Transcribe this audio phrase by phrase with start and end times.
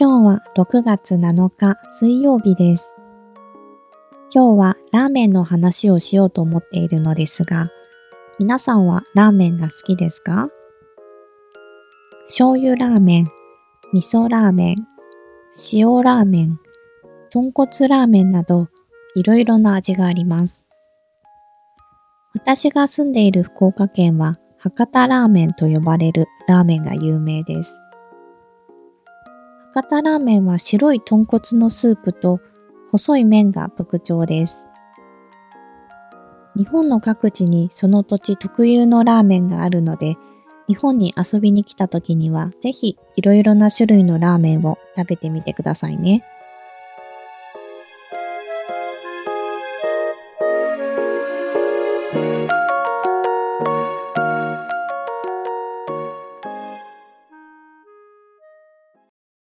[0.00, 2.86] 今日は6月7日水曜日です。
[4.32, 7.72] 今日はラーメンの話をしようと思っているのですが、
[8.38, 10.50] 皆さんはラーメンが好きですか？
[12.26, 13.30] 醤油ラーメン、
[13.92, 14.76] 味噌ラーメン、
[15.72, 16.60] 塩ラーメン、
[17.30, 18.68] 豚骨ラーメンなど
[19.16, 20.64] いろいろな味があります。
[22.34, 27.74] 私が住んでいる福岡県は博多ラーメンと呼ばれるラーメンが有名です。
[29.78, 32.40] 博多ラーメンは白い豚骨のスープと
[32.90, 34.64] 細い麺が特徴です。
[36.56, 40.16] 日本の各地にその土地特有のラーメンがあるので、
[40.66, 46.24] 日本に遊びに来た時にはぜひいろいろな種類のラーメンを食べてみてくださいね。